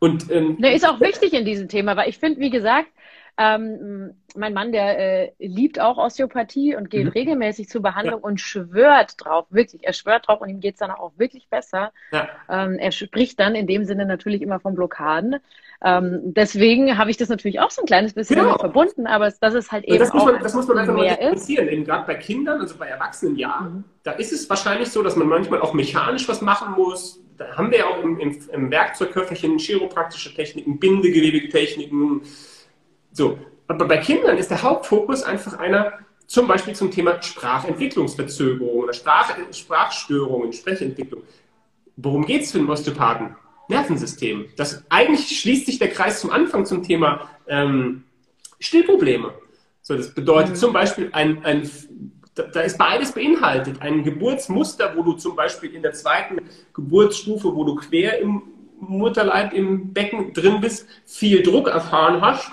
[0.00, 2.88] und, ähm, ne, ist auch wichtig in diesem Thema, weil ich finde, wie gesagt,
[3.36, 7.12] ähm, mein Mann, der äh, liebt auch Osteopathie und geht mhm.
[7.12, 8.26] regelmäßig zur Behandlung ja.
[8.26, 11.92] und schwört drauf, wirklich, er schwört drauf und ihm geht es dann auch wirklich besser.
[12.12, 12.28] Ja.
[12.48, 15.36] Ähm, er spricht dann in dem Sinne natürlich immer von Blockaden.
[15.82, 18.58] Ähm, deswegen habe ich das natürlich auch so ein kleines bisschen genau.
[18.58, 21.84] verbunden, aber das ist halt eben das muss man, das muss man einfach mal differenzieren.
[21.84, 23.84] Gerade bei Kindern, also bei Erwachsenen, ja, mhm.
[24.02, 27.20] da ist es wahrscheinlich so, dass man manchmal auch mechanisch was machen muss.
[27.38, 32.22] Da haben wir ja auch im, im, im Werkzeugköfferchen chiropraktische Techniken, Bindegewebetechniken,
[33.12, 33.38] so.
[33.66, 35.92] Aber bei Kindern ist der Hauptfokus einfach einer,
[36.26, 41.22] zum Beispiel zum Thema Sprachentwicklungsverzögerung oder Sprach, Sprachstörungen, Sprechentwicklung.
[41.96, 43.36] Worum geht es für den Osteopathen?
[43.70, 44.46] Nervensystem.
[44.56, 48.04] Das, eigentlich schließt sich der Kreis zum Anfang zum Thema ähm,
[48.58, 49.32] Stillprobleme.
[49.82, 50.56] So, das bedeutet mhm.
[50.56, 51.70] zum Beispiel ein, ein
[52.34, 53.82] da ist beides beinhaltet.
[53.82, 56.38] Ein Geburtsmuster, wo du zum Beispiel in der zweiten
[56.72, 58.42] Geburtsstufe, wo du quer im
[58.78, 62.50] Mutterleib, im Becken drin bist, viel Druck erfahren hast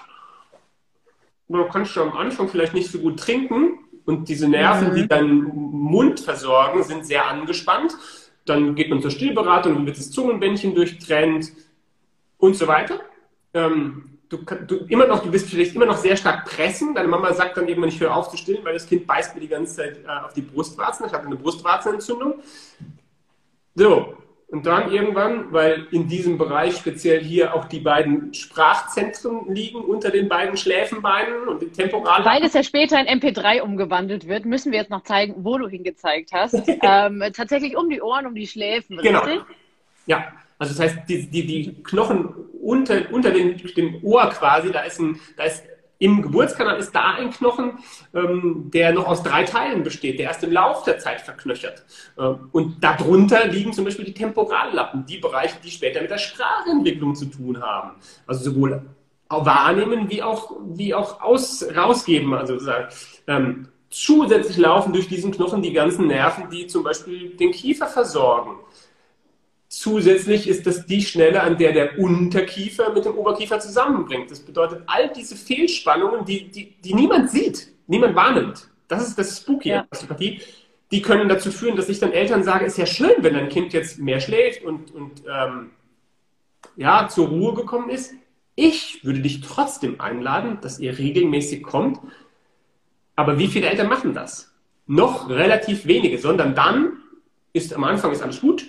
[1.50, 4.96] du kannst du am Anfang vielleicht nicht so gut trinken und diese Nerven, mhm.
[4.96, 7.96] die deinen Mund versorgen, sind sehr angespannt.
[8.48, 11.52] Dann geht man zur Stillberatung, dann wird das Zungenbändchen durchtrennt
[12.38, 13.02] und so weiter.
[13.54, 16.96] Ähm, du, du, immer noch, du bist vielleicht immer noch sehr stark pressen.
[16.96, 19.42] Deine Mama sagt dann irgendwann, ich höre auf zu stillen, weil das Kind beißt mir
[19.42, 21.06] die ganze Zeit äh, auf die Brustwarzen.
[21.06, 22.36] Ich habe eine Brustwarzenentzündung.
[23.76, 24.18] So,
[24.50, 30.10] und dann irgendwann, weil in diesem Bereich speziell hier auch die beiden Sprachzentren liegen unter
[30.10, 32.24] den beiden Schläfenbeinen und die temporalen.
[32.24, 35.68] Weil es ja später in MP3 umgewandelt wird, müssen wir jetzt noch zeigen, wo du
[35.68, 36.56] hingezeigt hast.
[36.82, 39.20] ähm, tatsächlich um die Ohren, um die Schläfen, genau.
[39.20, 39.44] richtig?
[40.06, 42.30] Ja, also das heißt, die, die, die Knochen
[42.62, 45.64] unter, unter den, dem Ohr quasi, da ist, ein, da ist
[46.00, 47.80] im Geburtskanal ist da ein Knochen,
[48.14, 51.84] ähm, der noch aus drei Teilen besteht, der erst im Lauf der Zeit verknöchert.
[52.20, 57.16] Ähm, und darunter liegen zum Beispiel die Temporallappen, die Bereiche, die später mit der Sprachentwicklung
[57.16, 57.92] zu tun haben.
[58.28, 58.82] Also sowohl
[59.30, 62.34] wahrnehmen wie auch, wie auch aus, rausgeben.
[62.34, 62.58] Also
[63.28, 68.58] ähm, zusätzlich laufen durch diesen Knochen die ganzen Nerven, die zum Beispiel den Kiefer versorgen.
[69.70, 74.32] Zusätzlich ist das die Stelle, an der der Unterkiefer mit dem Oberkiefer zusammenbringt.
[74.32, 79.38] Das bedeutet, all diese Fehlspannungen, die, die, die niemand sieht, niemand wahrnimmt, das ist das
[79.38, 79.86] Spooky ja.
[79.92, 80.42] Osteopathie,
[80.92, 83.74] die können dazu führen, dass ich dann Eltern sage, ist ja schön, wenn dein Kind
[83.74, 85.72] jetzt mehr schläft und, und ähm,
[86.78, 88.14] ja, zur Ruhe gekommen ist.
[88.56, 92.00] Ich würde dich trotzdem einladen, dass ihr regelmäßig kommt.
[93.18, 94.54] Aber wie viele Eltern machen das?
[94.86, 96.94] Noch relativ wenige, sondern dann
[97.52, 98.66] ist am Anfang ist alles gut,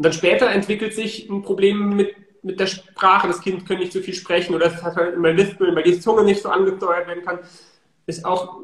[0.00, 3.28] und dann später entwickelt sich ein Problem mit, mit der Sprache.
[3.28, 6.00] Das Kind kann nicht so viel sprechen oder es hat halt immer Lispeln, weil die
[6.00, 7.40] Zunge nicht so angesteuert werden kann.
[8.06, 8.60] Ist auch,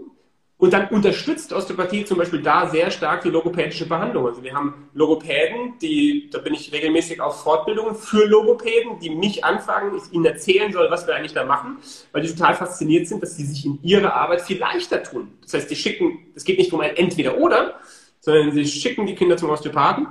[0.57, 4.27] und dann unterstützt Osteopathie zum Beispiel da sehr stark die logopädische Behandlung.
[4.27, 9.45] Also wir haben Logopäden, die, da bin ich regelmäßig auf Fortbildungen für Logopäden, die mich
[9.45, 11.77] anfragen, ich ihnen erzählen soll, was wir eigentlich da machen,
[12.13, 15.35] weil die total fasziniert sind, dass sie sich in ihrer Arbeit viel leichter tun.
[15.43, 17.79] Das heißt, die schicken, es geht nicht um ein Entweder-Oder,
[18.21, 20.07] sondern sie schicken die Kinder zum Osteopathen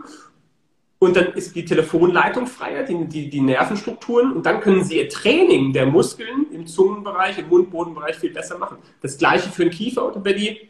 [1.05, 4.33] und dann ist die Telefonleitung freier, die, die, die Nervenstrukturen.
[4.33, 8.77] Und dann können Sie Ihr Training der Muskeln im Zungenbereich, im Mundbodenbereich viel besser machen.
[9.01, 10.69] Das gleiche für den Kieferorthopädie.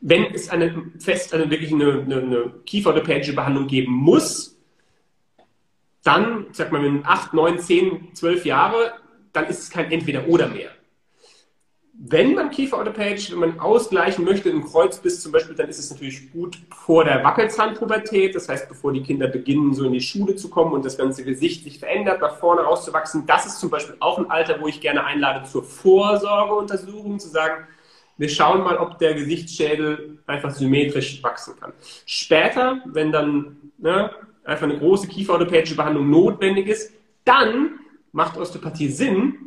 [0.00, 4.56] Wenn es eine fest, also wirklich eine, eine, eine Kieferorthopädische Behandlung geben muss,
[6.04, 8.94] dann, sag mal, in 8, 9, 10, 12 Jahre,
[9.32, 10.70] dann ist es kein Entweder-Oder mehr
[12.04, 16.32] wenn man Kieferorthopädisch, wenn man ausgleichen möchte, im Kreuzbiss zum Beispiel, dann ist es natürlich
[16.32, 20.50] gut vor der Wackelzahnpubertät, das heißt, bevor die Kinder beginnen, so in die Schule zu
[20.50, 23.24] kommen und das ganze Gesicht sich verändert, nach vorne rauszuwachsen.
[23.26, 27.68] Das ist zum Beispiel auch ein Alter, wo ich gerne einlade zur Vorsorgeuntersuchung, zu sagen,
[28.18, 31.72] wir schauen mal, ob der Gesichtsschädel einfach symmetrisch wachsen kann.
[32.04, 34.10] Später, wenn dann ne,
[34.42, 36.92] einfach eine große kieferorthopädische Behandlung notwendig ist,
[37.24, 37.78] dann
[38.10, 39.41] macht Osteopathie Sinn,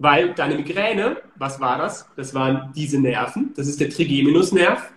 [0.00, 2.08] weil deine Migräne, was war das?
[2.16, 4.90] Das waren diese Nerven, das ist der Trigeminusnerv,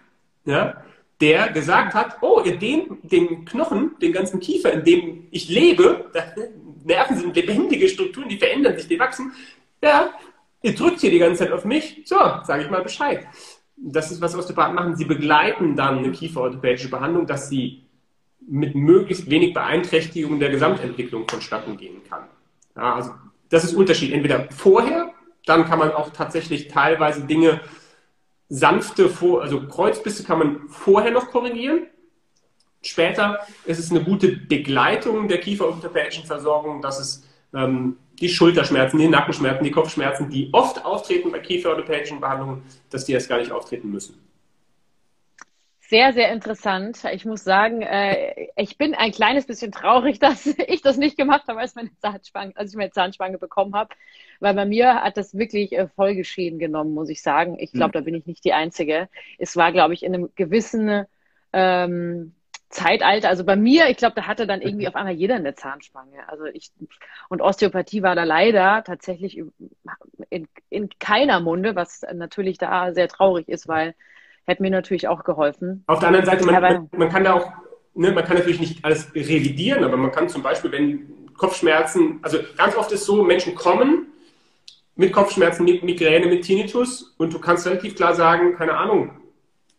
[0.46, 0.82] ja,
[1.20, 6.10] der gesagt hat, oh, den, den Knochen, den ganzen Kiefer, in dem ich lebe,
[6.86, 9.34] Nerven sind lebendige Strukturen, die verändern sich, die wachsen,
[9.82, 10.10] ja,
[10.62, 13.28] ihr drückt hier die ganze Zeit auf mich, so, sage ich mal Bescheid.
[13.76, 14.96] Das ist, was Osteopathen machen.
[14.96, 17.84] Sie begleiten dann eine kieferorthopädische Behandlung, dass sie
[18.40, 22.24] mit möglichst wenig Beeinträchtigung der Gesamtentwicklung vonstatten gehen kann.
[22.78, 23.12] Ja, also
[23.54, 24.12] das ist Unterschied.
[24.12, 25.14] Entweder vorher,
[25.46, 27.62] dann kann man auch tatsächlich teilweise Dinge
[28.50, 31.88] sanfte, also Kreuzbisse kann man vorher noch korrigieren.
[32.82, 39.08] Später ist es eine gute Begleitung der kieferorthopädischen Versorgung, dass es ähm, die Schulterschmerzen, die
[39.08, 43.92] Nackenschmerzen, die Kopfschmerzen, die oft auftreten bei kieferorthopädischen Behandlungen, dass die erst gar nicht auftreten
[43.92, 44.16] müssen.
[45.94, 47.04] Sehr, sehr interessant.
[47.14, 51.44] Ich muss sagen, äh, ich bin ein kleines bisschen traurig, dass ich das nicht gemacht
[51.48, 53.94] habe, als, meine Zahnspange, als ich meine Zahnspange bekommen habe.
[54.40, 57.60] Weil bei mir hat das wirklich äh, Folgeschäden genommen, muss ich sagen.
[57.60, 57.92] Ich glaube, mhm.
[57.92, 59.08] da bin ich nicht die Einzige.
[59.38, 61.06] Es war, glaube ich, in einem gewissen
[61.54, 62.34] ähm,
[62.70, 66.28] Zeitalter, also bei mir, ich glaube, da hatte dann irgendwie auf einmal jeder eine Zahnspange.
[66.28, 66.72] Also ich
[67.30, 69.44] und Osteopathie war da leider tatsächlich
[70.32, 73.94] in, in keiner Munde, was natürlich da sehr traurig ist, weil
[74.46, 75.84] hätte mir natürlich auch geholfen.
[75.88, 77.52] Auf der anderen Seite, man, man, man kann da auch,
[77.94, 82.40] ne, man kann natürlich nicht alles revidieren, aber man kann zum Beispiel, wenn Kopfschmerzen, also
[82.58, 84.08] ganz oft ist so, Menschen kommen
[84.96, 89.12] mit Kopfschmerzen, mit Migräne, mit Tinnitus und du kannst relativ klar sagen, keine Ahnung,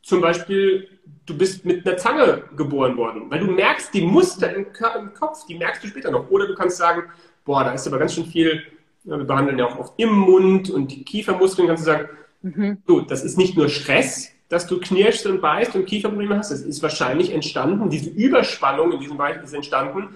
[0.02, 0.88] zum Beispiel
[1.26, 5.46] du bist mit einer Zange geboren worden, weil du merkst die Muster im, im, Kopf,
[5.46, 6.30] die merkst du später noch.
[6.30, 7.04] Oder du kannst sagen,
[7.44, 8.62] boah, da ist aber ganz schön viel,
[9.04, 12.08] ja, wir behandeln ja auch oft im Mund und die Kiefermuskeln, kannst du sagen,
[12.42, 12.78] mhm.
[12.86, 16.60] so, das ist nicht nur Stress, dass du knirschst und beißt und Kieferprobleme hast, das
[16.60, 20.14] ist wahrscheinlich entstanden, diese Überspannung in diesem Bereich ist entstanden.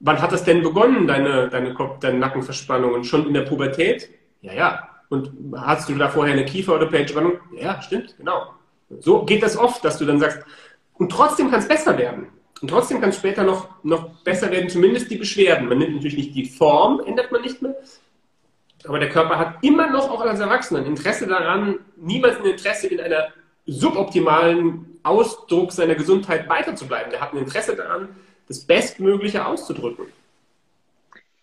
[0.00, 3.04] Wann hat das denn begonnen, deine, deine, Kopf-, deine Nackenverspannungen?
[3.04, 4.10] Schon in der Pubertät?
[4.42, 4.88] Ja, ja.
[5.08, 7.34] Und hast du da vorher eine Kiefer- oder Page-Spannung?
[7.56, 8.54] Ja, stimmt, genau.
[8.98, 10.40] So geht das oft, dass du dann sagst,
[10.94, 12.26] und trotzdem kann es besser werden.
[12.60, 15.68] Und trotzdem kann es später noch, noch besser werden, zumindest die Beschwerden.
[15.68, 17.76] Man nimmt natürlich nicht die Form, ändert man nicht mehr.
[18.84, 23.00] Aber der Körper hat immer noch, auch als Erwachsener, Interesse daran, niemals ein Interesse in
[23.00, 23.28] einer
[23.66, 27.10] suboptimalen Ausdruck seiner Gesundheit weiterzubleiben.
[27.10, 28.08] Der hat ein Interesse daran,
[28.48, 30.06] das Bestmögliche auszudrücken.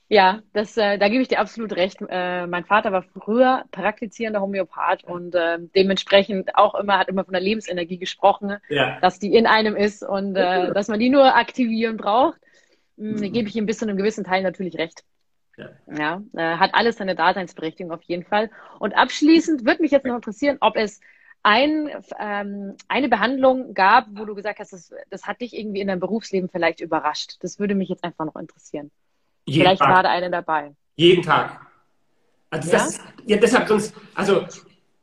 [0.09, 1.97] Ja, das, äh, da gebe ich dir absolut recht.
[2.07, 7.31] Äh, mein Vater war früher praktizierender Homöopath und äh, dementsprechend auch immer hat immer von
[7.31, 8.99] der Lebensenergie gesprochen, ja.
[8.99, 12.37] dass die in einem ist und äh, dass man die nur aktivieren braucht.
[12.97, 13.33] Hm, mhm.
[13.33, 15.03] gebe ich ihm bis zu einem gewissen Teil natürlich recht.
[15.57, 18.51] Ja, ja äh, hat alles seine Daseinsberechtigung auf jeden Fall.
[18.79, 20.99] Und abschließend würde mich jetzt noch interessieren, ob es
[21.43, 25.87] ein, ähm, eine Behandlung gab, wo du gesagt hast, das, das hat dich irgendwie in
[25.87, 27.35] deinem Berufsleben vielleicht überrascht.
[27.41, 28.91] Das würde mich jetzt einfach noch interessieren.
[29.45, 29.89] Jeden Vielleicht Tag.
[29.89, 30.71] war da eine dabei.
[30.95, 31.59] Jeden Tag.
[32.49, 32.77] Also ja?
[32.77, 34.45] Das, ja, deshalb sonst, also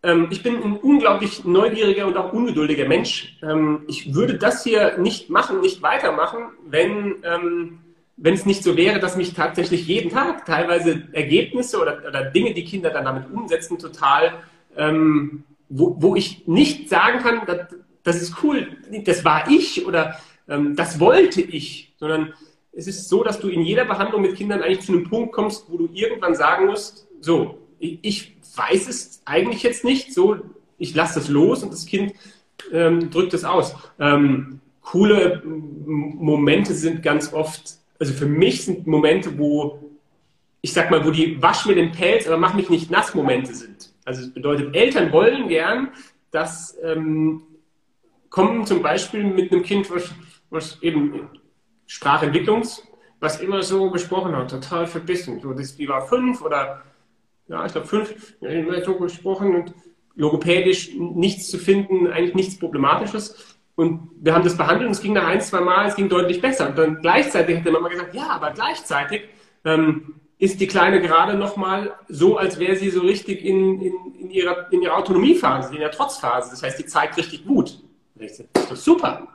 [0.03, 3.39] ähm, ich bin ein unglaublich neugieriger und auch ungeduldiger Mensch.
[3.43, 7.81] Ähm, ich würde das hier nicht machen, nicht weitermachen, wenn, ähm,
[8.17, 12.55] wenn es nicht so wäre, dass mich tatsächlich jeden Tag teilweise Ergebnisse oder, oder Dinge,
[12.55, 14.33] die Kinder dann damit umsetzen, total,
[14.77, 17.69] ähm, wo, wo ich nicht sagen kann, das,
[18.03, 20.17] das ist cool, das war ich oder
[20.49, 22.35] ähm, das wollte ich, sondern
[22.73, 25.67] es ist so, dass du in jeder Behandlung mit Kindern eigentlich zu einem Punkt kommst,
[25.69, 30.37] wo du irgendwann sagen musst, so, ich weiß es eigentlich jetzt nicht, so,
[30.79, 32.15] ich lasse das los und das Kind
[32.73, 33.75] ähm, drückt es aus.
[33.99, 39.79] Ähm, coole Momente sind ganz oft, also für mich sind Momente, wo,
[40.61, 43.55] ich sag mal, wo die wasch mir den Pelz, aber mach mich nicht nass Momente
[43.55, 43.90] sind.
[44.11, 45.91] Also es bedeutet, Eltern wollen gern,
[46.33, 47.43] dass ähm,
[48.29, 50.13] kommen zum Beispiel mit einem Kind, was,
[50.51, 51.31] was eben
[51.87, 52.83] Sprachentwicklungs,
[53.21, 55.39] was immer so gesprochen hat, total verbissen.
[55.41, 56.83] So, das, die war fünf oder,
[57.47, 59.75] ja, ich glaube fünf, immer so gesprochen und
[60.17, 63.57] logopädisch nichts zu finden, eigentlich nichts Problematisches.
[63.77, 66.41] Und wir haben das behandelt und es ging nach ein, zwei Mal, es ging deutlich
[66.41, 66.69] besser.
[66.69, 69.29] Und dann gleichzeitig hat der Mama gesagt, ja, aber gleichzeitig
[69.65, 74.31] ähm, ist die Kleine gerade nochmal so, als wäre sie so richtig in, in, in,
[74.31, 76.51] ihrer, in ihrer Autonomiephase, in der Trotzphase.
[76.51, 77.79] Das heißt, die zeigt richtig gut.
[78.15, 79.29] Das ist super.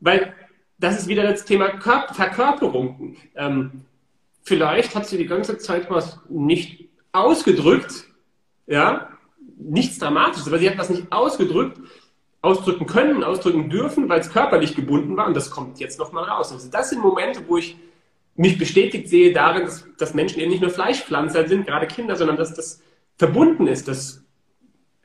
[0.00, 0.34] Weil
[0.78, 3.16] das ist wieder das Thema Kör Verkörperung.
[3.34, 3.86] Ähm,
[4.42, 8.04] vielleicht hat sie die ganze Zeit was nicht ausgedrückt,
[8.66, 9.08] ja,
[9.56, 11.80] nichts Dramatisches, aber sie hat was nicht ausgedrückt,
[12.42, 16.52] ausdrücken können, ausdrücken dürfen, weil es körperlich gebunden war und das kommt jetzt nochmal raus.
[16.52, 17.76] Also das sind Momente, wo ich
[18.36, 22.36] mich bestätigt sehe darin, dass, dass Menschen eben nicht nur Fleischpflanzer sind, gerade Kinder, sondern
[22.36, 22.82] dass das
[23.16, 24.22] verbunden ist, dass,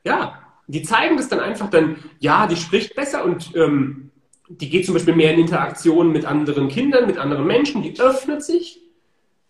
[0.04, 4.10] ja, die zeigen das dann einfach dann, ja, die spricht besser und ähm,
[4.48, 8.42] die geht zum Beispiel mehr in Interaktion mit anderen Kindern, mit anderen Menschen, die öffnet
[8.42, 8.80] sich.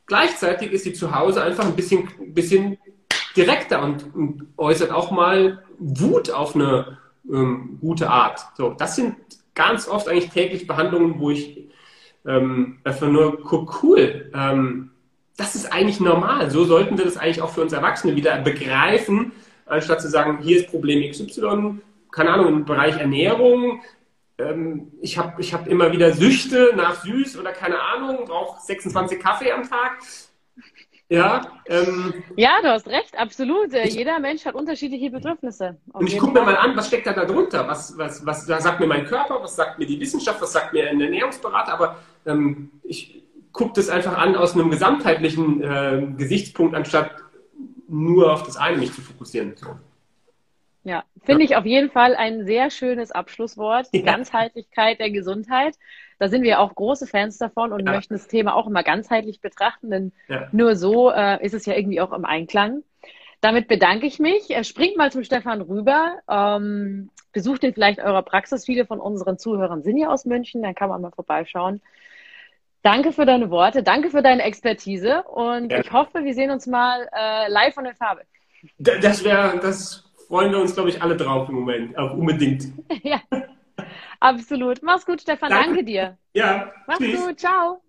[0.06, 2.78] Gleichzeitig ist sie zu Hause einfach ein bisschen, bisschen
[3.36, 8.40] direkter und, und äußert auch mal Wut auf eine ähm, gute Art.
[8.56, 9.16] So, das sind
[9.54, 11.68] ganz oft eigentlich täglich Behandlungen, wo ich
[12.26, 14.30] ähm, einfach nur gucke, cool.
[14.34, 14.90] Ähm,
[15.36, 16.50] das ist eigentlich normal.
[16.50, 19.32] So sollten wir das eigentlich auch für uns Erwachsene wieder begreifen,
[19.66, 23.82] anstatt zu sagen, hier ist Problem XY, keine Ahnung, im Bereich Ernährung.
[24.38, 29.18] Ähm, ich habe ich hab immer wieder Süchte nach süß oder keine Ahnung, brauche 26
[29.18, 29.98] Kaffee am Tag.
[31.08, 33.74] Ja, ähm, ja, du hast recht, absolut.
[33.74, 35.76] Ich, Jeder Mensch hat unterschiedliche Bedürfnisse.
[35.92, 37.68] Und ich gucke mir mal an, was steckt da drunter?
[37.68, 39.42] Was, was, was sagt mir mein Körper?
[39.42, 40.40] Was sagt mir die Wissenschaft?
[40.40, 41.74] Was sagt mir ein Ernährungsberater?
[41.74, 41.96] Aber
[42.26, 47.16] ähm, ich gucke das einfach an aus einem gesamtheitlichen äh, Gesichtspunkt, anstatt
[47.88, 49.54] nur auf das eine mich zu fokussieren.
[49.56, 49.76] So.
[50.84, 51.50] Ja, finde ja.
[51.50, 53.92] ich auf jeden Fall ein sehr schönes Abschlusswort.
[53.92, 54.04] Die ja.
[54.04, 55.76] Ganzheitlichkeit der Gesundheit.
[56.18, 57.92] Da sind wir auch große Fans davon und ja.
[57.92, 60.12] möchten das Thema auch immer ganzheitlich betrachten, denn
[60.52, 62.82] nur so äh, ist es ja irgendwie auch im Einklang.
[63.40, 64.50] Damit bedanke ich mich.
[64.50, 66.18] Äh, springt mal zum Stefan rüber.
[66.28, 68.64] Ähm, besucht ihn vielleicht eurer Praxis.
[68.64, 71.82] Viele von unseren Zuhörern sind ja aus München, dann kann man mal vorbeischauen.
[72.82, 77.08] Danke für deine Worte, danke für deine Expertise und ich hoffe, wir sehen uns mal
[77.16, 78.22] äh, live von der Farbe.
[78.78, 82.64] Das wäre, das freuen wir uns, glaube ich, alle drauf im Moment, auch unbedingt.
[83.02, 83.20] ja,
[84.18, 84.82] absolut.
[84.82, 85.50] Mach's gut, Stefan.
[85.50, 86.18] Danke, danke dir.
[86.34, 86.72] Ja.
[86.86, 87.24] Mach's tschüss.
[87.24, 87.38] gut.
[87.38, 87.82] Ciao.